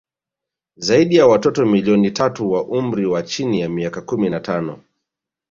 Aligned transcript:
Zaidi 0.77 1.15
ya 1.15 1.27
watoto 1.27 1.65
milioni 1.65 2.11
tatu 2.11 2.51
wa 2.51 2.63
umri 2.63 3.05
wa 3.05 3.23
chini 3.23 3.61
ya 3.61 3.69
miaka 3.69 4.01
kumi 4.01 4.29
na 4.29 4.39
tano 4.39 4.83